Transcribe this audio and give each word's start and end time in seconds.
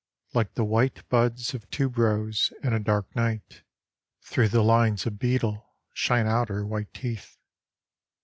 Like 0.33 0.55
the 0.55 0.63
white 0.65 1.07
buds 1.09 1.53
of 1.53 1.69
tuberose 1.69 2.51
in 2.63 2.73
a 2.73 2.79
dark 2.79 3.15
night 3.15 3.61
Through 4.23 4.47
the 4.47 4.63
lines 4.63 5.05
of 5.05 5.19
betel 5.19 5.75
shine 5.93 6.25
out 6.25 6.49
her 6.49 6.65
white 6.65 6.91
teeth. 6.91 7.37